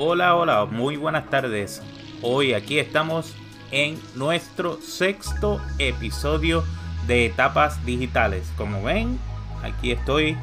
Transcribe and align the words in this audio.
Hola, 0.00 0.36
hola, 0.36 0.64
muy 0.64 0.96
buenas 0.96 1.28
tardes. 1.28 1.82
Hoy 2.22 2.52
aquí 2.52 2.78
estamos 2.78 3.34
en 3.72 3.98
nuestro 4.14 4.80
sexto 4.80 5.60
episodio 5.80 6.62
de 7.08 7.26
Etapas 7.26 7.84
Digitales. 7.84 8.48
Como 8.56 8.80
ven, 8.80 9.18
aquí 9.60 9.90
estoy 9.90 10.36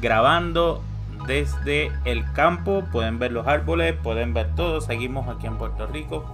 grabando 0.00 0.82
desde 1.28 1.92
el 2.04 2.24
campo. 2.32 2.82
Pueden 2.90 3.20
ver 3.20 3.30
los 3.30 3.46
árboles, 3.46 3.94
pueden 3.94 4.34
ver 4.34 4.52
todo. 4.56 4.80
Seguimos 4.80 5.28
aquí 5.28 5.46
en 5.46 5.56
Puerto 5.56 5.86
Rico. 5.86 6.26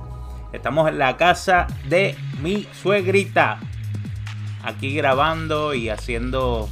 Estamos 0.54 0.88
en 0.88 0.96
la 0.96 1.18
casa 1.18 1.66
de 1.90 2.16
mi 2.40 2.66
suegrita. 2.80 3.60
Aquí 4.64 4.94
grabando 4.94 5.74
y 5.74 5.90
haciendo 5.90 6.70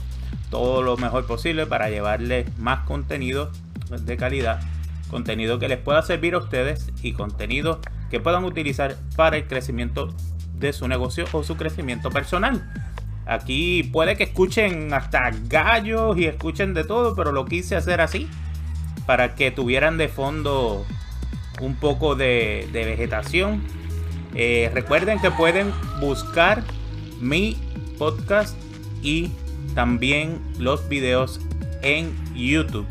todo 0.49 0.81
lo 0.81 0.97
mejor 0.97 1.27
posible 1.27 1.67
para 1.67 1.91
llevarles 1.91 2.47
más 2.57 2.87
contenido 2.87 3.51
de 3.91 4.17
calidad. 4.17 4.63
Contenido 5.11 5.59
que 5.59 5.69
les 5.69 5.79
pueda 5.79 6.03
servir 6.03 6.35
a 6.35 6.39
ustedes 6.39 6.91
y 7.03 7.13
contenido 7.13 7.81
que 8.11 8.21
puedan 8.21 8.45
utilizar 8.45 8.97
para 9.17 9.37
el 9.37 9.47
crecimiento 9.47 10.15
de 10.55 10.73
su 10.73 10.87
negocio 10.87 11.25
o 11.33 11.43
su 11.43 11.57
crecimiento 11.57 12.11
personal. 12.11 12.73
Aquí 13.27 13.83
puede 13.85 14.17
que 14.17 14.25
escuchen 14.25 14.93
hasta 14.93 15.31
gallos 15.49 16.17
y 16.17 16.27
escuchen 16.27 16.75
de 16.75 16.85
todo, 16.85 17.15
pero 17.15 17.33
lo 17.33 17.45
quise 17.45 17.77
hacer 17.77 18.01
así 18.01 18.29
para 19.07 19.35
que 19.35 19.51
tuvieran 19.51 19.99
de 19.99 20.09
fondo 20.09 20.87
un 21.61 21.75
poco 21.75 22.15
de, 22.15 22.69
vegetación. 22.73 23.63
Eh, 24.35 24.71
recuerden 24.73 25.21
que 25.21 25.31
pueden 25.31 25.73
buscar 26.01 26.63
mi 27.21 27.57
podcast 27.99 28.57
y 29.03 29.31
también 29.75 30.41
los 30.59 30.89
videos 30.89 31.41
en 31.83 32.13
YouTube 32.35 32.87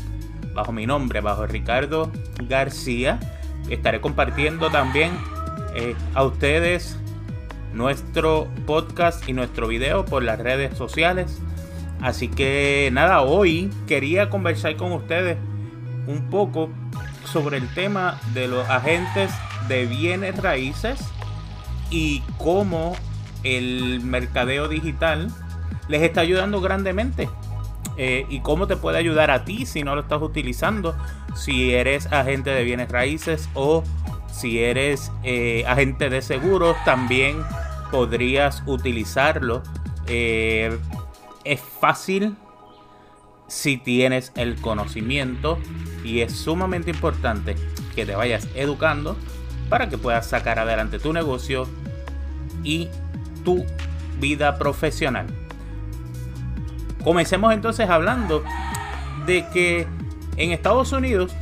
bajo 0.60 0.72
mi 0.72 0.84
nombre, 0.84 1.22
bajo 1.22 1.46
Ricardo 1.46 2.12
García. 2.46 3.18
Estaré 3.70 4.02
compartiendo 4.02 4.68
también 4.68 5.10
eh, 5.74 5.94
a 6.14 6.22
ustedes 6.22 6.98
nuestro 7.72 8.46
podcast 8.66 9.26
y 9.26 9.32
nuestro 9.32 9.68
video 9.68 10.04
por 10.04 10.22
las 10.22 10.38
redes 10.38 10.76
sociales. 10.76 11.40
Así 12.02 12.28
que 12.28 12.90
nada, 12.92 13.22
hoy 13.22 13.70
quería 13.86 14.28
conversar 14.28 14.76
con 14.76 14.92
ustedes 14.92 15.38
un 16.06 16.28
poco 16.28 16.68
sobre 17.24 17.56
el 17.56 17.66
tema 17.72 18.20
de 18.34 18.46
los 18.46 18.68
agentes 18.68 19.32
de 19.66 19.86
bienes 19.86 20.36
raíces 20.42 21.00
y 21.88 22.22
cómo 22.36 22.96
el 23.44 24.02
mercadeo 24.02 24.68
digital 24.68 25.28
les 25.88 26.02
está 26.02 26.20
ayudando 26.20 26.60
grandemente. 26.60 27.30
Eh, 27.96 28.24
y 28.30 28.40
cómo 28.40 28.66
te 28.66 28.76
puede 28.76 28.98
ayudar 28.98 29.30
a 29.30 29.44
ti 29.44 29.66
si 29.66 29.82
no 29.82 29.94
lo 29.94 30.02
estás 30.02 30.22
utilizando, 30.22 30.96
si 31.34 31.74
eres 31.74 32.10
agente 32.12 32.50
de 32.50 32.64
bienes 32.64 32.88
raíces 32.90 33.48
o 33.54 33.84
si 34.32 34.60
eres 34.60 35.12
eh, 35.22 35.64
agente 35.66 36.08
de 36.08 36.22
seguros, 36.22 36.76
también 36.84 37.42
podrías 37.90 38.62
utilizarlo. 38.66 39.62
Eh, 40.06 40.78
es 41.44 41.60
fácil 41.60 42.36
si 43.48 43.76
tienes 43.76 44.32
el 44.36 44.60
conocimiento 44.60 45.58
y 46.04 46.20
es 46.20 46.32
sumamente 46.32 46.90
importante 46.90 47.56
que 47.94 48.06
te 48.06 48.14
vayas 48.14 48.48
educando 48.54 49.16
para 49.68 49.88
que 49.88 49.98
puedas 49.98 50.26
sacar 50.26 50.58
adelante 50.58 50.98
tu 50.98 51.12
negocio 51.12 51.66
y 52.62 52.88
tu 53.44 53.64
vida 54.20 54.58
profesional. 54.58 55.26
Comencemos 57.04 57.52
entonces 57.54 57.88
hablando 57.88 58.44
de 59.26 59.46
que 59.52 59.86
en 60.36 60.52
Estados 60.52 60.92
Unidos 60.92 61.32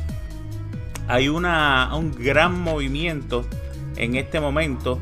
hay 1.07 1.27
una, 1.27 1.95
un 1.95 2.11
gran 2.11 2.59
movimiento 2.59 3.45
en 3.95 4.15
este 4.15 4.39
momento 4.39 4.99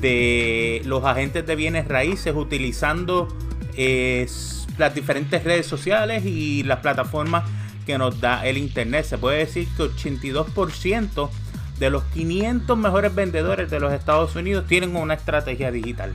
de 0.00 0.82
los 0.84 1.04
agentes 1.04 1.46
de 1.46 1.56
bienes 1.56 1.88
raíces 1.88 2.34
utilizando 2.34 3.28
eh, 3.76 4.26
las 4.78 4.94
diferentes 4.94 5.44
redes 5.44 5.66
sociales 5.66 6.24
y 6.24 6.62
las 6.62 6.80
plataformas 6.80 7.44
que 7.86 7.98
nos 7.98 8.20
da 8.20 8.46
el 8.46 8.58
internet. 8.58 9.04
Se 9.04 9.18
puede 9.18 9.38
decir 9.38 9.68
que 9.76 9.84
82% 9.84 11.30
de 11.78 11.90
los 11.90 12.04
500 12.04 12.76
mejores 12.76 13.14
vendedores 13.14 13.70
de 13.70 13.80
los 13.80 13.92
Estados 13.92 14.36
Unidos 14.36 14.66
tienen 14.66 14.94
una 14.96 15.14
estrategia 15.14 15.70
digital. 15.70 16.14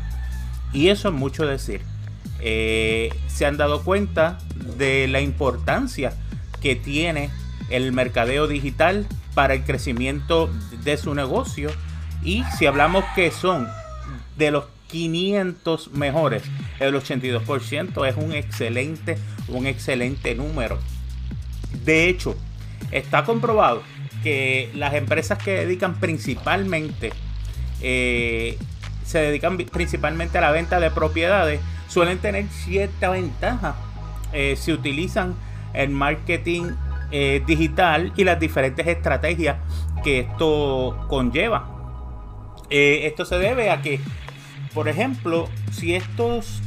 Y 0.72 0.90
eso 0.90 1.10
es 1.10 1.14
mucho 1.14 1.46
decir. 1.46 1.82
Eh, 2.40 3.10
se 3.28 3.46
han 3.46 3.58
dado 3.58 3.84
cuenta 3.84 4.38
de 4.78 5.08
la 5.08 5.22
importancia 5.22 6.14
que 6.62 6.76
tiene 6.76 7.30
el 7.70 7.92
mercadeo 7.92 8.48
digital 8.48 9.08
para 9.34 9.54
el 9.54 9.64
crecimiento 9.64 10.50
de 10.84 10.98
su 10.98 11.16
negocio 11.16 11.70
y 12.24 12.44
si 12.58 12.66
hablamos 12.66 13.04
que 13.16 13.32
son 13.32 13.68
de 14.38 14.52
los 14.52 14.66
500 14.88 15.92
mejores, 15.92 16.44
el 16.80 16.94
82% 16.96 18.08
es 18.08 18.16
un 18.18 18.34
excelente, 18.34 19.18
un 19.48 19.68
excelente 19.68 20.36
número. 20.36 20.80
De 21.84 22.08
hecho, 22.08 22.36
está 22.92 23.24
comprobado 23.24 23.84
que 24.24 24.72
las 24.74 24.94
empresas 24.94 25.38
que 25.38 25.52
dedican 25.52 26.00
principalmente, 26.00 27.12
eh, 27.82 28.58
se 29.06 29.20
dedican 29.20 29.58
principalmente 29.58 30.38
a 30.38 30.42
la 30.42 30.52
venta 30.52 30.80
de 30.80 30.90
propiedades, 30.92 31.60
suelen 31.96 32.18
tener 32.18 32.46
cierta 32.50 33.10
ventaja 33.10 33.78
eh, 34.34 34.58
si 34.58 34.74
utilizan 34.74 35.34
el 35.72 35.92
marketing 35.92 36.74
eh, 37.10 37.42
digital 37.48 38.12
y 38.18 38.26
las 38.26 38.38
diferentes 38.38 38.86
estrategias 38.86 39.56
que 40.04 40.20
esto 40.20 41.06
conlleva. 41.08 41.70
Eh, 42.70 43.04
esto 43.06 43.24
se 43.24 43.38
debe 43.38 43.70
a 43.70 43.82
que, 43.82 44.02
por 44.74 44.90
ejemplo, 44.90 45.48
si 45.72 45.96
estos 45.96 46.62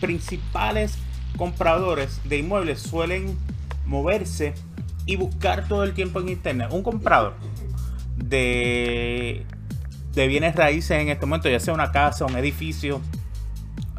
principales 0.00 0.98
compradores 1.38 2.20
de 2.24 2.36
inmuebles 2.36 2.82
suelen 2.82 3.38
moverse 3.86 4.52
y 5.06 5.16
buscar 5.16 5.66
todo 5.66 5.82
el 5.82 5.94
tiempo 5.94 6.20
en 6.20 6.28
internet, 6.28 6.68
un 6.72 6.82
comprador 6.82 7.36
de, 8.18 9.46
de 10.12 10.26
bienes 10.26 10.54
raíces 10.54 11.00
en 11.00 11.08
este 11.08 11.24
momento, 11.24 11.48
ya 11.48 11.58
sea 11.58 11.72
una 11.72 11.90
casa, 11.90 12.26
un 12.26 12.36
edificio, 12.36 13.00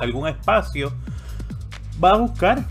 algún 0.03 0.27
espacio, 0.27 0.93
va 2.03 2.11
a 2.11 2.17
buscar 2.17 2.65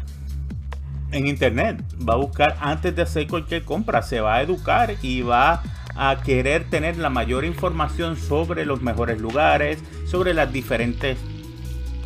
en 1.10 1.26
internet, 1.26 1.82
va 2.08 2.14
a 2.14 2.16
buscar 2.16 2.56
antes 2.60 2.94
de 2.96 3.02
hacer 3.02 3.26
cualquier 3.26 3.64
compra, 3.64 4.02
se 4.02 4.20
va 4.20 4.36
a 4.36 4.42
educar 4.42 4.94
y 5.02 5.22
va 5.22 5.62
a 5.94 6.16
querer 6.22 6.64
tener 6.70 6.96
la 6.96 7.10
mayor 7.10 7.44
información 7.44 8.16
sobre 8.16 8.64
los 8.64 8.80
mejores 8.80 9.20
lugares, 9.20 9.78
sobre 10.06 10.32
las 10.32 10.52
diferentes 10.52 11.18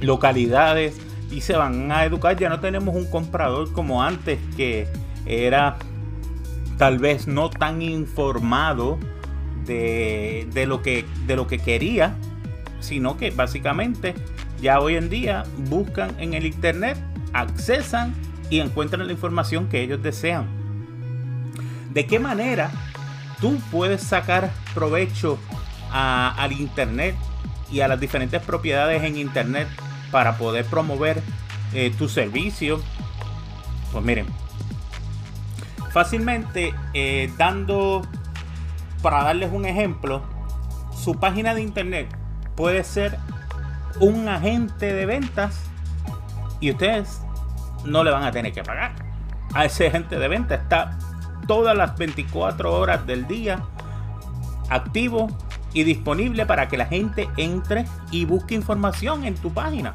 localidades 0.00 1.00
y 1.30 1.40
se 1.40 1.56
van 1.56 1.92
a 1.92 2.04
educar. 2.04 2.36
Ya 2.36 2.48
no 2.48 2.60
tenemos 2.60 2.94
un 2.94 3.08
comprador 3.10 3.72
como 3.72 4.02
antes 4.02 4.38
que 4.56 4.88
era 5.24 5.76
tal 6.78 6.98
vez 6.98 7.26
no 7.26 7.48
tan 7.50 7.80
informado 7.82 8.98
de, 9.64 10.64
lo, 10.66 10.82
que, 10.82 11.04
de 11.26 11.36
lo 11.36 11.46
que 11.46 11.58
quería, 11.58 12.14
sino 12.80 13.16
que 13.16 13.30
básicamente 13.30 14.14
ya 14.60 14.80
hoy 14.80 14.96
en 14.96 15.08
día 15.08 15.44
buscan 15.68 16.14
en 16.18 16.34
el 16.34 16.46
internet, 16.46 16.98
accesan 17.32 18.14
y 18.50 18.60
encuentran 18.60 19.06
la 19.06 19.12
información 19.12 19.68
que 19.68 19.82
ellos 19.82 20.02
desean. 20.02 20.46
¿De 21.92 22.06
qué 22.06 22.18
manera 22.18 22.70
tú 23.40 23.58
puedes 23.70 24.02
sacar 24.02 24.50
provecho 24.74 25.38
al 25.90 26.52
Internet 26.52 27.14
y 27.70 27.80
a 27.80 27.88
las 27.88 27.98
diferentes 27.98 28.42
propiedades 28.42 29.02
en 29.02 29.16
Internet 29.16 29.68
para 30.10 30.36
poder 30.36 30.64
promover 30.66 31.22
eh, 31.72 31.92
tu 31.96 32.08
servicio. 32.08 32.80
Pues 33.92 34.04
miren, 34.04 34.26
fácilmente 35.92 36.74
eh, 36.94 37.32
dando, 37.36 38.02
para 39.02 39.24
darles 39.24 39.52
un 39.52 39.64
ejemplo, 39.64 40.22
su 40.94 41.18
página 41.18 41.54
de 41.54 41.62
Internet 41.62 42.08
puede 42.56 42.84
ser 42.84 43.18
un 44.00 44.28
agente 44.28 44.92
de 44.92 45.06
ventas 45.06 45.60
y 46.60 46.70
ustedes 46.70 47.20
no 47.84 48.04
le 48.04 48.10
van 48.10 48.24
a 48.24 48.32
tener 48.32 48.52
que 48.52 48.62
pagar. 48.62 48.94
A 49.54 49.64
ese 49.64 49.86
agente 49.86 50.18
de 50.18 50.28
ventas 50.28 50.60
está 50.62 50.98
todas 51.46 51.76
las 51.76 51.96
24 51.96 52.74
horas 52.74 53.06
del 53.06 53.26
día 53.26 53.62
activo 54.68 55.28
y 55.72 55.84
disponible 55.84 56.46
para 56.46 56.68
que 56.68 56.76
la 56.76 56.86
gente 56.86 57.28
entre 57.36 57.84
y 58.10 58.24
busque 58.24 58.54
información 58.54 59.24
en 59.24 59.34
tu 59.34 59.52
página. 59.52 59.94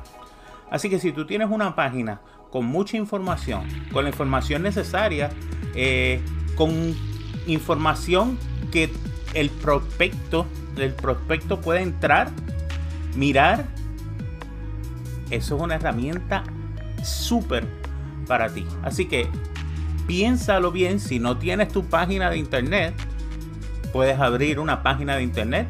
Así 0.70 0.90
que 0.90 1.00
si 1.00 1.12
tú 1.12 1.26
tienes 1.26 1.50
una 1.50 1.76
página 1.76 2.22
con 2.50 2.66
mucha 2.66 2.98
información, 2.98 3.64
con 3.92 4.04
la 4.04 4.10
información 4.10 4.62
necesaria, 4.62 5.32
eh, 5.76 6.22
con 6.56 6.96
información 7.48 8.38
que 8.72 8.92
el 9.34 9.50
prospecto, 9.50 10.46
el 10.78 10.94
prospecto 10.94 11.60
puede 11.60 11.82
entrar, 11.82 12.30
mirar, 13.16 13.66
eso 15.32 15.56
es 15.56 15.62
una 15.62 15.76
herramienta 15.76 16.44
súper 17.04 17.66
para 18.28 18.50
ti. 18.50 18.66
Así 18.84 19.06
que 19.06 19.28
piénsalo 20.08 20.72
bien, 20.72 21.00
si 21.00 21.20
no 21.20 21.38
tienes 21.38 21.70
tu 21.70 21.86
página 21.86 22.30
de 22.30 22.38
internet, 22.38 22.94
puedes 23.92 24.20
abrir 24.20 24.60
una 24.60 24.84
página 24.84 25.16
de 25.16 25.24
internet 25.24 25.68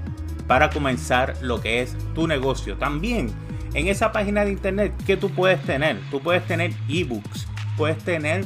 para 0.47 0.69
comenzar 0.69 1.35
lo 1.41 1.61
que 1.61 1.81
es 1.81 1.95
tu 2.13 2.27
negocio. 2.27 2.77
También 2.77 3.31
en 3.73 3.87
esa 3.87 4.11
página 4.11 4.43
de 4.43 4.51
internet, 4.51 4.93
¿qué 5.05 5.15
tú 5.15 5.29
puedes 5.29 5.61
tener? 5.63 5.99
Tú 6.11 6.19
puedes 6.19 6.45
tener 6.45 6.73
ebooks, 6.89 7.47
puedes 7.77 7.97
tener 7.99 8.45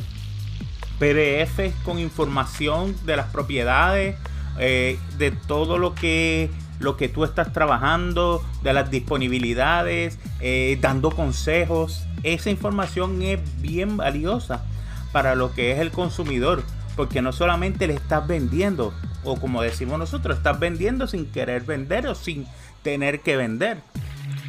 PDFs 1.00 1.74
con 1.84 2.00
información 2.00 2.96
de 3.06 3.18
las 3.18 3.28
propiedades, 3.28 4.16
eh, 4.60 5.00
de 5.18 5.32
todo 5.32 5.78
lo 5.78 5.96
que 5.96 6.50
lo 6.80 6.98
que 6.98 7.10
tú 7.10 7.24
estás 7.24 7.54
trabajando, 7.54 8.44
de 8.63 8.74
las 8.74 8.92
disponibilidades, 8.92 10.19
eh, 10.39 10.77
dando 10.81 11.12
consejos. 11.12 12.06
Esa 12.24 12.50
información 12.50 13.22
es 13.22 13.39
bien 13.62 13.98
valiosa 13.98 14.63
para 15.12 15.36
lo 15.36 15.54
que 15.54 15.72
es 15.72 15.80
el 15.80 15.92
consumidor, 15.92 16.63
porque 16.95 17.22
no 17.22 17.31
solamente 17.31 17.88
le 17.88 17.94
estás 17.94 18.27
vendiendo, 18.27 18.94
o 19.24 19.38
como 19.39 19.62
decimos 19.62 19.98
nosotros, 19.98 20.38
estás 20.38 20.60
vendiendo 20.60 21.07
sin 21.07 21.25
querer 21.27 21.63
vender 21.63 22.07
o 22.07 22.16
sin 22.16 22.45
tener 22.83 23.21
que 23.21 23.38
vender, 23.38 23.78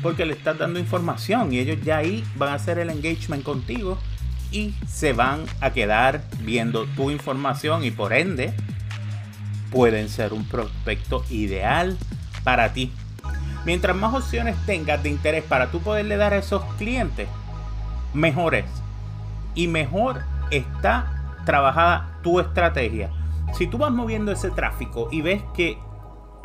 porque 0.02 0.26
le 0.26 0.32
estás 0.34 0.58
dando 0.58 0.78
información 0.78 1.52
y 1.52 1.58
ellos 1.58 1.78
ya 1.84 1.98
ahí 1.98 2.24
van 2.36 2.50
a 2.50 2.54
hacer 2.54 2.78
el 2.78 2.90
engagement 2.90 3.42
contigo 3.42 3.98
y 4.50 4.74
se 4.88 5.12
van 5.12 5.44
a 5.60 5.70
quedar 5.70 6.24
viendo 6.40 6.86
tu 6.96 7.10
información 7.10 7.84
y 7.84 7.90
por 7.90 8.12
ende 8.12 8.52
pueden 9.70 10.08
ser 10.08 10.32
un 10.32 10.44
prospecto 10.44 11.24
ideal 11.30 11.96
para 12.46 12.72
ti. 12.72 12.92
Mientras 13.64 13.96
más 13.96 14.14
opciones 14.14 14.54
tengas 14.66 15.02
de 15.02 15.08
interés 15.08 15.42
para 15.42 15.72
tú 15.72 15.80
poderle 15.80 16.16
dar 16.16 16.32
a 16.32 16.36
esos 16.36 16.62
clientes, 16.78 17.28
mejor 18.14 18.54
es. 18.54 18.66
Y 19.56 19.66
mejor 19.66 20.22
está 20.52 21.40
trabajada 21.44 22.20
tu 22.22 22.38
estrategia. 22.38 23.10
Si 23.58 23.66
tú 23.66 23.78
vas 23.78 23.90
moviendo 23.90 24.30
ese 24.30 24.52
tráfico 24.52 25.08
y 25.10 25.22
ves 25.22 25.42
que 25.56 25.76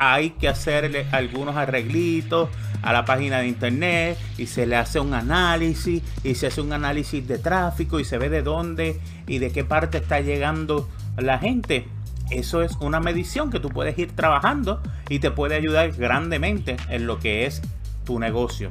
hay 0.00 0.30
que 0.30 0.48
hacerle 0.48 1.06
algunos 1.12 1.54
arreglitos 1.54 2.48
a 2.82 2.92
la 2.92 3.04
página 3.04 3.38
de 3.38 3.46
internet 3.46 4.18
y 4.36 4.46
se 4.46 4.66
le 4.66 4.74
hace 4.74 4.98
un 4.98 5.14
análisis 5.14 6.02
y 6.24 6.34
se 6.34 6.48
hace 6.48 6.60
un 6.60 6.72
análisis 6.72 7.28
de 7.28 7.38
tráfico 7.38 8.00
y 8.00 8.04
se 8.04 8.18
ve 8.18 8.28
de 8.28 8.42
dónde 8.42 9.00
y 9.28 9.38
de 9.38 9.52
qué 9.52 9.62
parte 9.62 9.98
está 9.98 10.20
llegando 10.20 10.88
la 11.16 11.38
gente. 11.38 11.86
Eso 12.30 12.62
es 12.62 12.76
una 12.80 13.00
medición 13.00 13.50
que 13.50 13.60
tú 13.60 13.68
puedes 13.68 13.98
ir 13.98 14.12
trabajando 14.12 14.80
y 15.08 15.18
te 15.18 15.30
puede 15.30 15.54
ayudar 15.54 15.92
grandemente 15.92 16.76
en 16.88 17.06
lo 17.06 17.18
que 17.18 17.46
es 17.46 17.60
tu 18.04 18.18
negocio. 18.18 18.70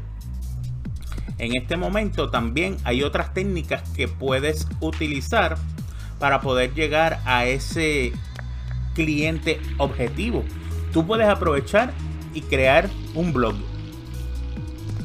En 1.37 1.55
este 1.55 1.77
momento 1.77 2.29
también 2.29 2.77
hay 2.83 3.03
otras 3.03 3.33
técnicas 3.33 3.81
que 3.89 4.07
puedes 4.07 4.67
utilizar 4.79 5.57
para 6.19 6.41
poder 6.41 6.73
llegar 6.73 7.19
a 7.25 7.45
ese 7.45 8.13
cliente 8.93 9.59
objetivo. 9.77 10.43
Tú 10.93 11.05
puedes 11.05 11.27
aprovechar 11.27 11.93
y 12.33 12.41
crear 12.41 12.89
un 13.15 13.33
blog. 13.33 13.55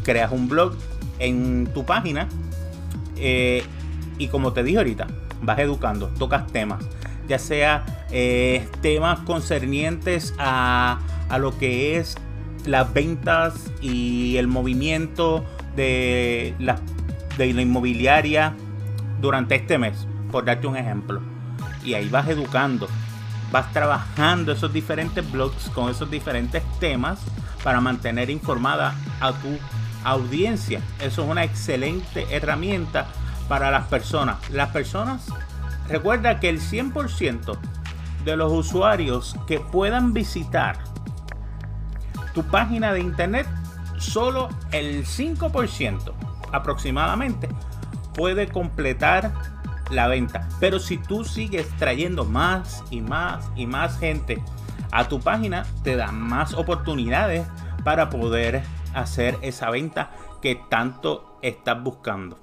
Creas 0.02 0.30
un 0.32 0.48
blog 0.48 0.74
en 1.18 1.68
tu 1.72 1.84
página 1.84 2.28
eh, 3.16 3.62
y 4.18 4.28
como 4.28 4.52
te 4.52 4.62
dije 4.62 4.78
ahorita, 4.78 5.06
vas 5.42 5.58
educando, 5.58 6.08
tocas 6.18 6.46
temas, 6.48 6.84
ya 7.28 7.38
sea 7.38 7.84
eh, 8.10 8.68
temas 8.80 9.20
concernientes 9.20 10.34
a, 10.38 11.00
a 11.28 11.38
lo 11.38 11.56
que 11.58 11.96
es 11.96 12.16
las 12.64 12.92
ventas 12.92 13.70
y 13.80 14.36
el 14.36 14.48
movimiento 14.48 15.44
de 15.76 16.54
la, 16.58 16.78
de 17.36 17.52
la 17.52 17.62
inmobiliaria 17.62 18.54
durante 19.20 19.54
este 19.54 19.78
mes, 19.78 20.06
por 20.30 20.44
darte 20.44 20.66
un 20.66 20.76
ejemplo. 20.76 21.20
Y 21.84 21.94
ahí 21.94 22.08
vas 22.08 22.28
educando, 22.28 22.88
vas 23.52 23.72
trabajando 23.72 24.52
esos 24.52 24.72
diferentes 24.72 25.30
blogs 25.30 25.68
con 25.70 25.90
esos 25.90 26.10
diferentes 26.10 26.62
temas 26.80 27.20
para 27.62 27.80
mantener 27.80 28.30
informada 28.30 28.94
a 29.20 29.32
tu 29.32 29.58
audiencia. 30.04 30.80
Eso 31.00 31.22
es 31.22 31.28
una 31.28 31.44
excelente 31.44 32.26
herramienta 32.30 33.06
para 33.48 33.70
las 33.70 33.86
personas. 33.86 34.38
Las 34.50 34.70
personas, 34.70 35.26
recuerda 35.88 36.40
que 36.40 36.48
el 36.48 36.60
100% 36.60 37.58
de 38.26 38.36
los 38.36 38.52
usuarios 38.52 39.36
que 39.46 39.60
puedan 39.60 40.12
visitar 40.12 40.78
tu 42.34 42.42
página 42.42 42.92
de 42.92 43.00
internet, 43.00 43.46
solo 43.98 44.48
el 44.72 45.06
5% 45.06 46.12
aproximadamente 46.52 47.48
puede 48.14 48.48
completar 48.48 49.32
la 49.90 50.08
venta. 50.08 50.48
Pero 50.58 50.80
si 50.80 50.98
tú 50.98 51.24
sigues 51.24 51.68
trayendo 51.76 52.24
más 52.24 52.82
y 52.90 53.00
más 53.00 53.48
y 53.54 53.66
más 53.66 53.98
gente 53.98 54.42
a 54.90 55.08
tu 55.08 55.20
página, 55.20 55.64
te 55.84 55.94
da 55.94 56.10
más 56.10 56.52
oportunidades 56.52 57.46
para 57.84 58.10
poder 58.10 58.62
hacer 58.92 59.38
esa 59.42 59.70
venta 59.70 60.10
que 60.42 60.60
tanto 60.68 61.38
estás 61.42 61.80
buscando. 61.80 62.38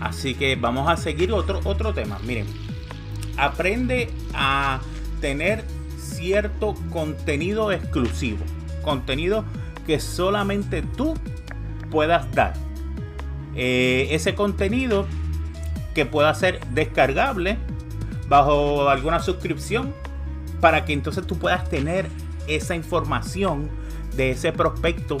Así 0.00 0.34
que 0.34 0.56
vamos 0.56 0.88
a 0.88 0.96
seguir 0.96 1.32
otro, 1.32 1.60
otro 1.64 1.92
tema. 1.92 2.18
Miren, 2.24 2.65
aprende 3.36 4.10
a 4.34 4.80
tener 5.20 5.64
cierto 5.98 6.74
contenido 6.90 7.72
exclusivo. 7.72 8.44
Contenido 8.82 9.44
que 9.86 10.00
solamente 10.00 10.82
tú 10.82 11.14
puedas 11.90 12.30
dar. 12.32 12.54
Eh, 13.54 14.08
ese 14.10 14.34
contenido 14.34 15.06
que 15.94 16.04
pueda 16.04 16.34
ser 16.34 16.60
descargable 16.72 17.56
bajo 18.28 18.88
alguna 18.88 19.20
suscripción 19.20 19.94
para 20.60 20.84
que 20.84 20.92
entonces 20.92 21.26
tú 21.26 21.38
puedas 21.38 21.68
tener 21.68 22.08
esa 22.48 22.74
información 22.74 23.70
de 24.16 24.30
ese 24.32 24.52
prospecto 24.52 25.18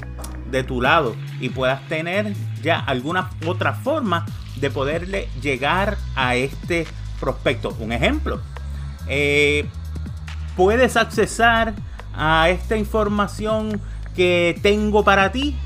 de 0.50 0.64
tu 0.64 0.80
lado 0.80 1.16
y 1.40 1.48
puedas 1.48 1.86
tener 1.88 2.34
ya 2.62 2.78
alguna 2.78 3.30
otra 3.46 3.74
forma 3.74 4.26
de 4.56 4.70
poderle 4.70 5.28
llegar 5.40 5.98
a 6.14 6.36
este 6.36 6.86
prospecto. 7.20 7.76
Un 7.80 7.92
ejemplo, 7.92 8.40
eh, 9.08 9.66
puedes 10.56 10.96
accesar 10.96 11.74
a 12.14 12.48
esta 12.48 12.76
información 12.76 13.80
que 14.14 14.58
tengo 14.62 15.04
para 15.04 15.32
ti, 15.32 15.56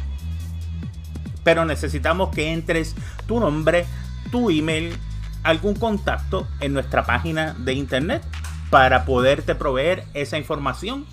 pero 1.44 1.64
necesitamos 1.64 2.30
que 2.30 2.52
entres 2.52 2.94
tu 3.26 3.40
nombre, 3.40 3.86
tu 4.30 4.50
email, 4.50 4.96
algún 5.42 5.74
contacto 5.74 6.46
en 6.60 6.72
nuestra 6.72 7.04
página 7.04 7.54
de 7.58 7.72
internet 7.74 8.22
para 8.68 9.04
poderte 9.04 9.54
proveer 9.54 10.04
esa 10.14 10.38
información 10.38 11.06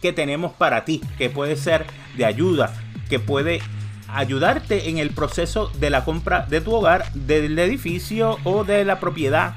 que 0.00 0.12
tenemos 0.12 0.52
para 0.52 0.84
ti, 0.84 1.00
que 1.18 1.30
puede 1.30 1.56
ser 1.56 1.86
de 2.16 2.24
ayuda, 2.24 2.72
que 3.08 3.18
puede 3.18 3.60
ayudarte 4.08 4.90
en 4.90 4.98
el 4.98 5.10
proceso 5.10 5.70
de 5.78 5.90
la 5.90 6.04
compra 6.04 6.46
de 6.48 6.60
tu 6.60 6.74
hogar, 6.74 7.12
del 7.14 7.58
edificio 7.58 8.38
o 8.44 8.64
de 8.64 8.84
la 8.84 9.00
propiedad 9.00 9.54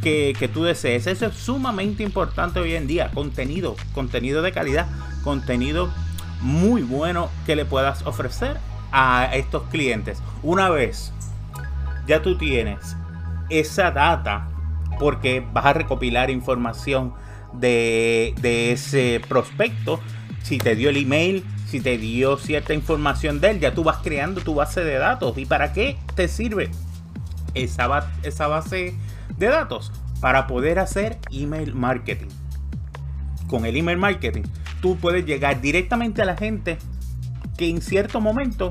que, 0.00 0.50
tú 0.52 0.64
desees. 0.64 1.06
Eso 1.06 1.26
es 1.26 1.34
sumamente 1.34 2.02
importante 2.02 2.60
hoy 2.60 2.74
en 2.74 2.86
día. 2.86 3.10
Contenido, 3.12 3.76
contenido 3.94 4.42
de 4.42 4.52
calidad, 4.52 4.88
contenido 5.22 5.92
muy 6.40 6.82
bueno 6.82 7.28
que 7.46 7.56
le 7.56 7.64
puedas 7.64 8.06
ofrecer 8.06 8.58
a 8.92 9.30
estos 9.34 9.64
clientes. 9.64 10.22
Una 10.42 10.70
vez 10.70 11.12
ya 12.06 12.22
tú 12.22 12.36
tienes 12.36 12.96
esa 13.50 13.90
data 13.90 14.48
porque 14.98 15.44
vas 15.52 15.66
a 15.66 15.72
recopilar 15.72 16.30
información 16.30 17.14
de, 17.52 18.34
ese 18.72 19.20
prospecto. 19.28 20.00
Si 20.42 20.58
te 20.58 20.74
dio 20.74 20.90
el 20.90 20.96
email, 20.96 21.44
si 21.66 21.80
te 21.80 21.98
dio 21.98 22.36
cierta 22.36 22.74
información 22.74 23.40
de 23.40 23.50
él, 23.50 23.60
ya 23.60 23.74
tú 23.74 23.84
vas 23.84 23.98
creando 23.98 24.40
tu 24.40 24.54
base 24.54 24.82
de 24.82 24.94
datos. 24.94 25.36
¿Y 25.38 25.46
para 25.46 25.72
qué 25.72 25.98
te 26.14 26.28
sirve 26.28 26.70
esa 27.54 27.86
base 27.86 28.94
de 29.36 29.46
datos? 29.46 29.92
Para 30.20 30.46
poder 30.46 30.78
hacer 30.78 31.18
email 31.30 31.74
marketing. 31.74 32.28
Con 33.48 33.64
el 33.64 33.76
email 33.76 33.98
marketing, 33.98 34.42
tú 34.80 34.96
puedes 34.96 35.24
llegar 35.24 35.60
directamente 35.60 36.22
a 36.22 36.24
la 36.24 36.36
gente 36.36 36.78
que 37.56 37.68
en 37.68 37.82
cierto 37.82 38.20
momento 38.20 38.70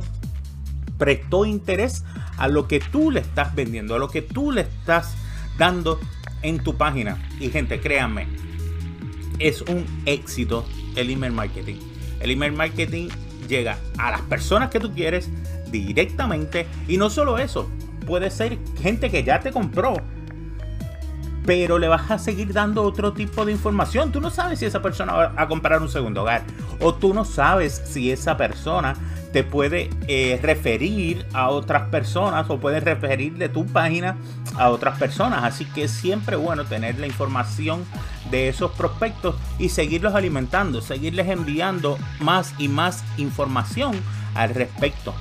prestó 0.98 1.46
interés 1.46 2.04
a 2.38 2.48
lo 2.48 2.68
que 2.68 2.80
tú 2.80 3.12
le 3.12 3.20
estás 3.20 3.54
vendiendo, 3.56 3.96
a 3.96 4.00
lo 4.00 4.10
que 4.10 4.22
tú 4.22 4.51
le 4.51 4.62
estás 4.62 5.16
dando 5.58 6.00
en 6.42 6.60
tu 6.63 6.75
página. 6.75 7.18
Y 7.39 7.50
gente, 7.50 7.80
créanme, 7.80 8.28
es 9.39 9.62
un 9.62 9.86
éxito 10.06 10.66
el 10.96 11.10
email 11.10 11.34
marketing. 11.34 11.75
El 12.20 12.32
email 12.32 12.54
marketing 12.54 13.10
llega 13.48 13.78
a 13.98 14.12
las 14.12 14.22
personas 14.22 14.70
que 14.70 14.80
tú 14.80 14.94
quieres 14.94 15.30
directamente. 15.72 16.68
Y 16.88 16.98
no 16.98 17.10
solo 17.10 17.38
eso, 17.38 17.70
puede 18.06 18.30
ser 18.30 18.58
gente 18.82 19.10
que 19.10 19.24
ya 19.24 19.39
te 19.39 19.51
compró. 19.51 19.96
Pero 21.50 21.79
le 21.79 21.88
vas 21.88 22.12
a 22.12 22.20
seguir 22.20 22.53
dando 22.53 22.84
otro 22.84 23.13
tipo 23.13 23.44
de 23.44 23.51
información. 23.51 24.12
Tú 24.12 24.22
no 24.22 24.29
sabes 24.29 24.60
si 24.60 24.65
esa 24.68 24.84
persona 24.84 25.13
va 25.13 25.34
a 25.36 25.48
comprar 25.48 25.82
un 25.82 25.89
segundo 25.89 26.22
hogar. 26.22 26.44
O 26.79 26.94
tú 26.94 27.12
no 27.12 27.25
sabes 27.25 27.82
si 27.86 28.12
esa 28.12 28.38
persona 28.38 28.94
te 29.34 29.44
puede 29.44 29.89
eh, 30.08 30.39
referir 30.44 31.25
a 31.34 31.50
otras 31.50 31.89
personas 31.89 32.48
o 32.51 32.60
puede 32.60 32.82
referir 32.82 33.34
de 33.34 33.50
tu 33.50 33.65
página 33.65 34.15
a 34.60 34.70
otras 34.70 35.00
personas. 35.00 35.44
Así 35.44 35.65
que 35.65 35.86
es 35.86 35.91
siempre 35.91 36.36
bueno 36.36 36.65
tener 36.65 37.00
la 37.00 37.08
información 37.08 37.84
de 38.29 38.48
esos 38.48 38.70
prospectos 38.74 39.34
y 39.58 39.70
seguirlos 39.70 40.13
alimentando, 40.13 40.82
seguirles 40.82 41.29
enviando 41.29 41.98
más 42.20 42.53
y 42.60 42.68
más 42.68 43.03
información 43.18 44.00
al 44.36 44.53
respecto. 44.53 45.15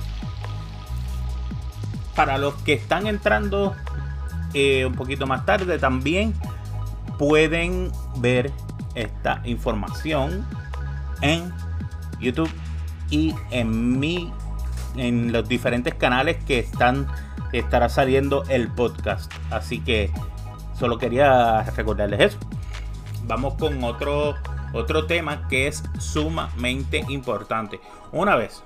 Para 2.15 2.37
los 2.37 2.53
que 2.53 2.73
están 2.73 3.07
entrando 3.07 3.73
eh, 4.53 4.85
un 4.85 4.93
poquito 4.93 5.27
más 5.27 5.45
tarde 5.45 5.77
también 5.77 6.33
pueden 7.17 7.91
ver 8.17 8.51
esta 8.95 9.41
información 9.43 10.45
en 11.21 11.53
YouTube 12.19 12.49
y 13.09 13.33
en 13.51 13.99
mi 13.99 14.31
en 14.95 15.31
los 15.31 15.47
diferentes 15.47 15.93
canales 15.93 16.43
que 16.45 16.59
están 16.59 17.07
estará 17.51 17.89
saliendo 17.89 18.43
el 18.49 18.67
podcast. 18.69 19.31
Así 19.49 19.79
que 19.79 20.11
solo 20.77 20.97
quería 20.97 21.63
recordarles 21.63 22.19
eso. 22.19 22.37
Vamos 23.25 23.55
con 23.55 23.83
otro 23.83 24.35
otro 24.73 25.05
tema 25.05 25.47
que 25.47 25.67
es 25.67 25.83
sumamente 25.99 27.03
importante. 27.09 27.79
Una 28.11 28.35
vez 28.35 28.63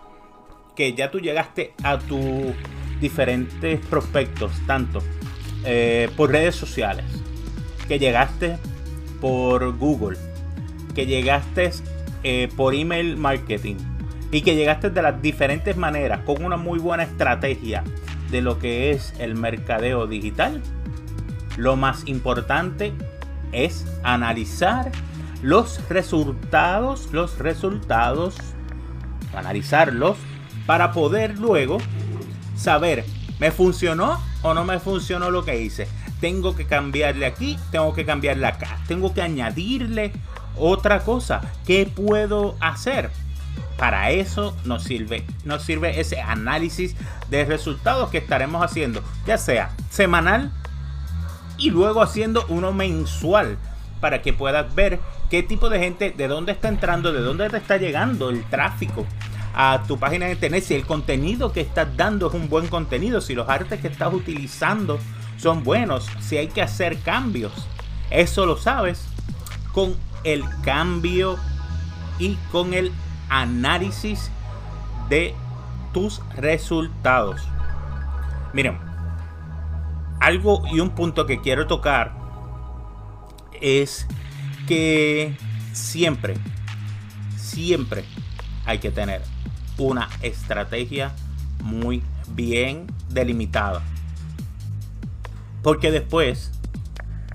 que 0.76 0.94
ya 0.94 1.12
tú 1.12 1.20
llegaste 1.20 1.74
a 1.84 1.98
tus 1.98 2.54
diferentes 3.00 3.80
prospectos, 3.86 4.52
tanto 4.66 5.02
eh, 5.66 6.10
por 6.16 6.32
redes 6.32 6.56
sociales, 6.56 7.06
que 7.88 8.00
llegaste 8.00 8.58
por 9.22 9.78
Google, 9.78 10.18
que 10.96 11.06
llegaste 11.06 11.72
eh, 12.24 12.50
por 12.56 12.74
email 12.76 13.18
marketing 13.18 13.76
y 14.32 14.42
que 14.42 14.56
llegaste 14.56 14.90
de 14.90 15.02
las 15.02 15.22
diferentes 15.22 15.78
maneras 15.78 16.22
con 16.26 16.44
una 16.44 16.58
muy 16.58 16.80
buena 16.80 17.04
estrategia 17.04 17.84
de 18.32 18.42
lo 18.42 18.60
que 18.60 18.92
es 18.92 19.14
el 19.20 19.36
mercadeo 19.36 20.08
digital, 20.08 20.62
lo 21.58 21.76
más 21.76 22.08
importante 22.08 22.94
es 23.52 23.86
analizar 24.04 24.92
los 25.44 25.88
resultados, 25.90 27.10
los 27.12 27.38
resultados, 27.38 28.36
analizarlos 29.36 30.18
para 30.66 30.92
poder 30.92 31.38
luego 31.38 31.78
saber, 32.56 33.06
¿me 33.40 33.52
funcionó 33.52 34.20
o 34.44 34.54
no 34.54 34.64
me 34.64 34.80
funcionó 34.80 35.32
lo 35.32 35.44
que 35.44 35.60
hice? 35.60 35.88
Tengo 36.20 36.56
que 36.56 36.66
cambiarle 36.66 37.26
aquí, 37.26 37.58
tengo 37.72 37.94
que 37.94 38.06
cambiarle 38.06 38.46
acá, 38.46 38.80
tengo 38.88 39.14
que 39.14 39.22
añadirle 39.22 40.14
otra 40.56 41.00
cosa. 41.00 41.42
¿Qué 41.66 41.90
puedo 41.94 42.56
hacer? 42.60 43.10
Para 43.78 44.12
eso 44.12 44.56
nos 44.66 44.84
sirve, 44.84 45.26
nos 45.46 45.64
sirve 45.64 46.00
ese 46.00 46.22
análisis 46.22 46.96
de 47.30 47.44
resultados 47.44 48.10
que 48.10 48.20
estaremos 48.20 48.64
haciendo, 48.64 49.04
ya 49.26 49.38
sea 49.38 49.72
semanal 49.90 50.52
y 51.58 51.72
luego 51.72 52.02
haciendo 52.02 52.46
uno 52.50 52.72
mensual 52.72 53.58
para 54.00 54.22
que 54.22 54.34
puedas 54.34 54.74
ver 54.76 55.00
qué 55.30 55.44
tipo 55.44 55.70
de 55.70 55.80
gente, 55.80 56.12
de 56.12 56.28
dónde 56.28 56.52
está 56.52 56.68
entrando, 56.68 57.12
de 57.12 57.22
dónde 57.22 57.50
te 57.50 57.58
está 57.58 57.78
llegando 57.78 58.30
el 58.30 58.44
tráfico 58.46 59.06
a 59.54 59.84
tu 59.88 60.00
página 60.00 60.26
de 60.26 60.34
internet, 60.34 60.64
si 60.64 60.74
el 60.74 60.86
contenido 60.86 61.52
que 61.52 61.62
estás 61.62 61.96
dando 61.96 62.28
es 62.28 62.34
un 62.34 62.50
buen 62.50 62.68
contenido, 62.68 63.22
si 63.22 63.36
los 63.36 63.48
artes 63.48 63.80
que 63.80 63.88
estás 63.88 64.14
utilizando 64.14 65.00
son 65.38 65.64
buenos, 65.64 66.08
si 66.20 66.38
hay 66.38 66.48
que 66.48 66.62
hacer 66.62 67.00
cambios. 67.00 67.52
Eso 68.10 68.46
lo 68.46 68.58
sabes 68.58 69.06
con 69.72 69.96
el 70.24 70.44
cambio 70.64 71.38
y 72.20 72.36
con 72.52 72.74
el 72.74 72.92
análisis 73.30 74.32
de 75.10 75.36
tus 75.94 76.22
resultados. 76.36 77.42
Miren, 78.54 78.80
algo 80.20 80.64
y 80.72 80.80
un 80.80 80.92
punto 80.92 81.26
que 81.26 81.42
quiero 81.42 81.68
tocar 81.68 82.14
es 83.62 84.08
que 84.68 85.36
siempre, 85.74 86.36
siempre 87.36 88.06
hay 88.66 88.80
que 88.80 88.92
tener 88.92 89.22
una 89.78 90.10
estrategia 90.22 91.12
muy 91.64 92.04
bien 92.30 92.88
delimitada. 93.10 93.82
Porque 95.62 95.92
después 95.92 96.52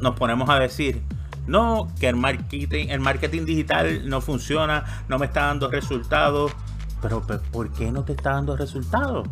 nos 0.01 0.15
ponemos 0.17 0.49
a 0.51 0.59
decir, 0.59 1.03
no, 1.47 1.91
que 1.99 2.09
el 2.09 2.17
marketing, 2.17 2.89
el 2.91 3.01
marketing 3.01 3.47
digital 3.47 4.09
no 4.09 4.21
funciona, 4.21 5.05
no 5.09 5.19
me 5.19 5.27
está 5.27 5.47
dando 5.47 5.71
resultados. 5.71 6.53
Pero 7.01 7.23
¿por 7.23 7.73
qué 7.73 7.91
no 7.91 8.05
te 8.05 8.13
está 8.13 8.33
dando 8.33 8.57
resultados? 8.57 9.29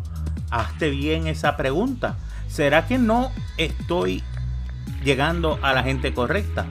Hazte 0.49 0.89
bien 0.89 1.27
esa 1.27 1.57
pregunta. 1.57 2.17
¿Será 2.47 2.87
que 2.87 2.97
no 2.97 3.31
estoy 3.57 4.23
llegando 5.03 5.59
a 5.61 5.73
la 5.73 5.83
gente 5.83 6.13
correcta? 6.13 6.65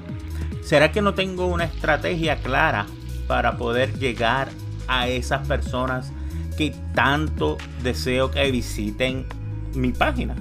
¿Será 0.63 0.91
que 0.91 1.03
no 1.03 1.15
tengo 1.15 1.47
una 1.47 1.65
estrategia 1.65 2.39
clara 2.39 2.87
para 3.29 3.57
poder 3.57 3.99
llegar 3.99 4.49
a 4.89 5.09
esas 5.09 5.47
personas 5.47 6.13
que 6.57 6.75
tanto 6.95 7.59
deseo 7.83 8.31
que 8.31 8.51
visiten 8.51 9.27
mi 9.75 9.93
página? 9.93 10.35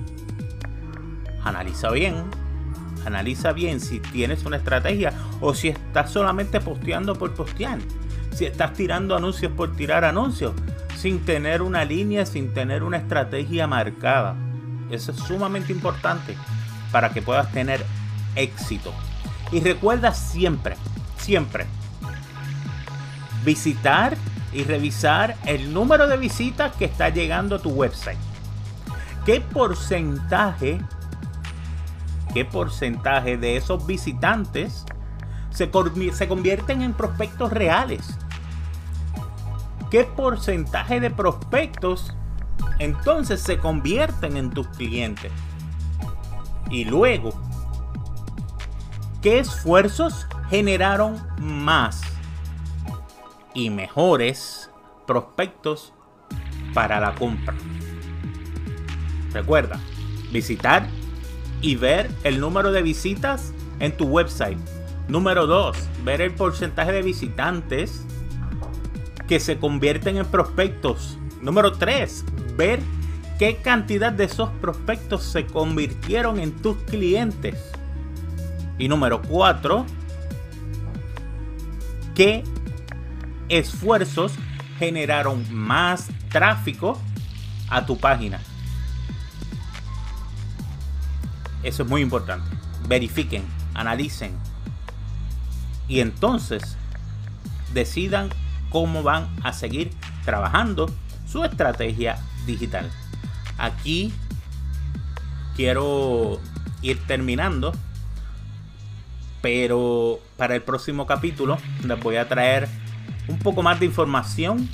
Analiza 1.44 1.92
bien, 1.92 2.16
analiza 3.06 3.52
bien 3.52 3.80
si 3.80 4.00
tienes 4.00 4.46
una 4.46 4.58
estrategia 4.58 5.14
o 5.42 5.54
si 5.54 5.70
estás 5.70 6.12
solamente 6.12 6.60
posteando 6.60 7.16
por 7.16 7.34
postear. 7.34 7.80
Si 8.34 8.46
estás 8.46 8.74
tirando 8.74 9.16
anuncios 9.16 9.52
por 9.52 9.76
tirar 9.76 10.04
anuncios, 10.04 10.54
sin 10.98 11.20
tener 11.24 11.62
una 11.62 11.86
línea, 11.86 12.26
sin 12.26 12.54
tener 12.54 12.84
una 12.84 12.98
estrategia 12.98 13.68
marcada. 13.68 14.36
Eso 14.90 15.12
es 15.12 15.18
sumamente 15.20 15.72
importante 15.72 16.36
para 16.92 17.12
que 17.12 17.22
puedas 17.22 17.52
tener 17.52 17.86
éxito. 18.36 18.94
Y 19.52 19.60
recuerda 19.60 20.14
siempre, 20.14 20.76
siempre, 21.18 21.66
visitar 23.44 24.18
y 24.56 24.64
revisar 24.64 25.36
el 25.46 25.74
número 25.74 26.08
de 26.08 26.18
visitas 26.18 26.76
que 26.76 26.86
está 26.86 27.10
llegando 27.10 27.58
a 27.58 27.60
tu 27.60 27.70
website. 27.70 28.18
¿Qué 29.26 29.42
porcentaje 29.42 30.80
qué 32.36 32.44
porcentaje 32.44 33.38
de 33.38 33.56
esos 33.56 33.88
visitantes 33.88 34.84
se, 35.52 35.72
se 36.14 36.28
convierten 36.28 36.82
en 36.82 36.94
prospectos 36.94 37.50
reales. 37.50 38.06
¿Qué 39.90 40.04
porcentaje 40.04 41.00
de 41.00 41.12
prospectos 41.12 42.14
entonces 42.80 43.40
se 43.40 43.58
convierten 43.58 44.36
en 44.36 44.50
tus 44.50 44.68
clientes? 44.68 45.32
Y 46.70 46.84
luego, 46.84 47.32
¿qué 49.22 49.40
esfuerzos 49.40 50.28
generaron 50.50 51.26
más 51.40 52.02
y 53.56 53.72
mejores 53.72 54.70
prospectos 55.08 55.94
para 56.74 57.00
la 57.00 57.16
compra? 57.16 57.56
Recuerda, 59.34 59.80
visitar 60.32 60.88
y 61.62 61.76
ver 61.76 62.12
el 62.24 62.40
número 62.40 62.72
de 62.72 62.84
visitas 62.84 63.54
en 63.80 63.98
tu 63.98 64.06
website. 64.06 64.60
Número 65.08 65.48
2, 65.48 65.78
ver 66.04 66.22
el 66.22 66.34
porcentaje 66.34 66.92
de 66.92 67.02
visitantes 67.02 68.06
que 69.28 69.40
se 69.40 69.58
convierten 69.58 70.18
en 70.18 70.26
prospectos. 70.26 71.18
Número 71.42 71.74
3, 71.74 72.26
ver 72.56 72.80
qué 73.40 73.58
cantidad 73.58 74.12
de 74.12 74.26
esos 74.26 74.50
prospectos 74.62 75.24
se 75.24 75.46
convirtieron 75.46 76.40
en 76.40 76.52
tus 76.52 76.78
clientes. 76.84 77.72
Y 78.78 78.88
número 78.88 79.22
4, 79.22 79.86
qué 82.14 82.44
esfuerzos 83.50 84.34
generaron 84.80 85.46
más 85.54 86.08
tráfico 86.30 87.00
a 87.70 87.86
tu 87.86 87.98
página. 87.98 88.40
Eso 91.64 91.84
es 91.84 91.90
muy 91.90 92.02
importante. 92.02 92.50
Verifiquen, 92.88 93.44
analicen 93.74 94.38
y 95.88 96.00
entonces 96.00 96.78
decidan 97.74 98.30
cómo 98.70 99.04
van 99.04 99.28
a 99.44 99.54
seguir 99.54 99.92
trabajando 100.24 100.92
su 101.28 101.44
estrategia 101.44 102.18
digital. 102.46 102.92
Aquí 103.58 104.14
quiero 105.56 106.40
ir 106.82 107.00
terminando, 107.08 107.74
pero 109.42 110.20
para 110.38 110.56
el 110.56 110.62
próximo 110.62 111.06
capítulo 111.06 111.58
les 111.84 112.00
voy 112.00 112.18
a 112.18 112.28
traer 112.28 112.68
un 113.28 113.40
poco 113.40 113.64
más 113.64 113.80
de 113.80 113.86
información 113.86 114.70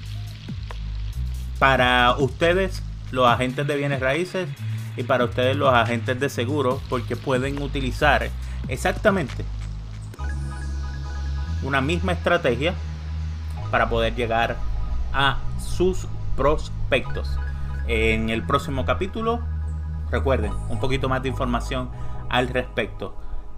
para 1.59 2.15
ustedes, 2.17 2.81
los 3.11 3.27
agentes 3.27 3.67
de 3.67 3.75
bienes 3.75 3.99
raíces 3.99 4.49
y 4.97 5.03
para 5.03 5.25
ustedes 5.25 5.55
los 5.55 5.73
agentes 5.73 6.19
de 6.19 6.29
seguro 6.29 6.81
porque 6.89 7.15
pueden 7.15 7.61
utilizar 7.61 8.29
exactamente 8.67 9.45
una 11.63 11.81
misma 11.81 12.13
estrategia 12.13 12.73
para 13.69 13.89
poder 13.89 14.15
llegar 14.15 14.57
a 15.13 15.37
sus 15.59 16.07
prospectos. 16.35 17.37
En 17.87 18.29
el 18.29 18.43
próximo 18.43 18.85
capítulo, 18.85 19.41
recuerden, 20.09 20.53
un 20.69 20.79
poquito 20.79 21.09
más 21.09 21.23
de 21.23 21.29
información 21.29 21.89
al 22.29 22.47
respecto. 22.49 23.15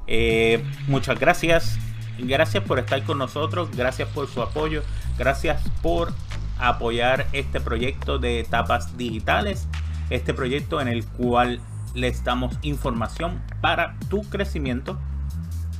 Eh, 0.07 0.63
muchas 0.87 1.19
gracias. 1.19 1.77
Gracias 2.19 2.63
por 2.63 2.79
estar 2.79 3.03
con 3.03 3.17
nosotros. 3.17 3.69
Gracias 3.75 4.07
por 4.09 4.27
su 4.27 4.41
apoyo. 4.41 4.83
Gracias 5.17 5.61
por 5.81 6.13
apoyar 6.59 7.27
este 7.33 7.59
proyecto 7.59 8.19
de 8.19 8.39
etapas 8.39 8.97
digitales. 8.97 9.67
Este 10.09 10.33
proyecto 10.33 10.81
en 10.81 10.87
el 10.87 11.05
cual 11.05 11.59
les 11.93 12.23
damos 12.23 12.57
información 12.61 13.41
para 13.61 13.95
tu 14.09 14.21
crecimiento, 14.23 14.99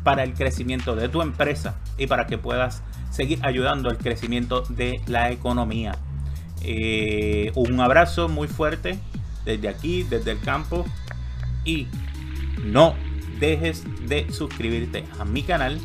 para 0.04 0.24
el 0.24 0.34
crecimiento 0.34 0.96
de 0.96 1.10
tu 1.10 1.22
empresa 1.22 1.76
y 1.98 2.08
para 2.08 2.28
que 2.28 2.38
puedas 2.38 2.84
seguir 3.10 3.40
ayudando 3.44 3.90
al 3.90 3.98
crecimiento 3.98 4.62
de 4.62 5.02
la 5.08 5.32
economía. 5.32 5.96
Eh, 6.64 7.52
un 7.56 7.80
abrazo 7.80 8.30
muy 8.30 8.48
fuerte 8.48 8.98
desde 9.46 9.68
aquí, 9.68 10.04
desde 10.04 10.32
el 10.32 10.40
campo. 10.40 10.86
Y 11.66 11.88
no 12.64 12.96
dejes 13.40 13.84
de 14.08 14.32
suscribirte 14.32 15.06
a 15.20 15.26
mi 15.26 15.44
canal 15.44 15.80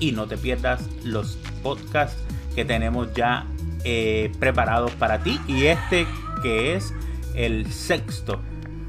y 0.00 0.12
no 0.12 0.26
te 0.26 0.36
pierdas 0.36 0.88
los 1.04 1.38
podcasts 1.62 2.22
que 2.54 2.64
tenemos 2.64 3.12
ya 3.14 3.46
eh, 3.84 4.32
preparados 4.38 4.92
para 4.92 5.20
ti. 5.20 5.40
Y 5.46 5.66
este 5.66 6.06
que 6.42 6.74
es 6.74 6.92
el 7.34 7.72
sexto 7.72 8.40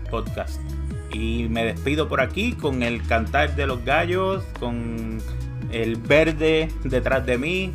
podcast. 0.10 0.60
Y 1.12 1.48
me 1.50 1.64
despido 1.64 2.10
por 2.10 2.22
aquí 2.22 2.54
con 2.54 2.84
el 2.84 3.06
cantar 3.08 3.56
de 3.56 3.66
los 3.66 3.84
gallos, 3.86 4.44
con 4.60 5.20
el 5.72 5.96
verde 5.96 6.70
detrás 6.84 7.26
de 7.26 7.38
mí. 7.38 7.74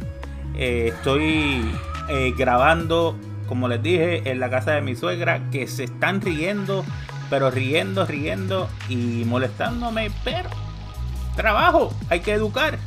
Eh, 0.57 0.93
estoy 0.95 1.65
eh, 2.09 2.35
grabando, 2.37 3.17
como 3.47 3.69
les 3.69 3.83
dije, 3.83 4.31
en 4.31 4.41
la 4.41 4.51
casa 4.51 4.73
de 4.73 4.83
mi 4.83 4.95
suegra, 4.95 5.51
que 5.51 5.67
se 5.67 5.85
están 5.85 6.21
riendo, 6.21 6.85
pero 7.31 7.51
riendo, 7.51 8.05
riendo 8.05 8.69
y 8.89 9.25
molestándome. 9.25 10.11
Pero 10.25 10.51
trabajo, 11.37 11.95
hay 12.11 12.21
que 12.21 12.33
educar, 12.33 12.79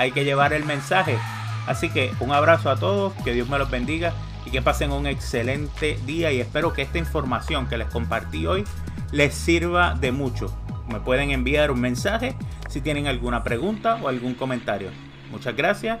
hay 0.00 0.12
que 0.12 0.24
llevar 0.24 0.54
el 0.54 0.64
mensaje. 0.64 1.18
Así 1.66 1.90
que 1.90 2.10
un 2.20 2.32
abrazo 2.32 2.70
a 2.70 2.76
todos, 2.76 3.12
que 3.22 3.34
Dios 3.34 3.50
me 3.50 3.58
los 3.58 3.70
bendiga 3.70 4.14
y 4.46 4.50
que 4.50 4.62
pasen 4.62 4.92
un 4.92 5.06
excelente 5.06 5.98
día 6.06 6.32
y 6.32 6.40
espero 6.40 6.72
que 6.72 6.80
esta 6.80 6.96
información 6.96 7.68
que 7.68 7.76
les 7.76 7.86
compartí 7.88 8.46
hoy 8.46 8.64
les 9.12 9.34
sirva 9.34 9.94
de 9.94 10.10
mucho. 10.10 10.56
Me 10.88 11.00
pueden 11.00 11.32
enviar 11.32 11.70
un 11.70 11.82
mensaje 11.82 12.34
si 12.70 12.80
tienen 12.80 13.08
alguna 13.08 13.44
pregunta 13.44 13.98
o 14.02 14.08
algún 14.08 14.32
comentario. 14.32 14.88
Muchas 15.30 15.54
gracias 15.54 15.98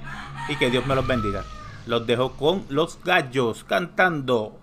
y 0.48 0.56
que 0.56 0.70
Dios 0.70 0.86
me 0.86 0.94
los 0.94 1.06
bendiga. 1.06 1.44
Los 1.84 2.06
dejo 2.06 2.32
con 2.32 2.64
los 2.70 2.98
gallos 3.04 3.64
cantando 3.64 4.59